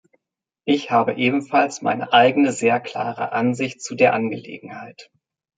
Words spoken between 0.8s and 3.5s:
habe ebenfalls meine eigene sehr klare